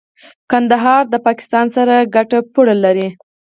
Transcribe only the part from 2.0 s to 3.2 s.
ګډه پوله لري.